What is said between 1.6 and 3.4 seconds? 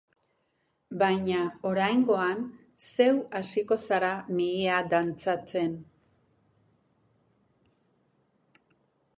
oraingoan zeu